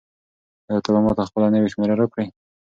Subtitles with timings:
[0.67, 2.25] آیا ته به ماته خپله نوې شمېره راکړې؟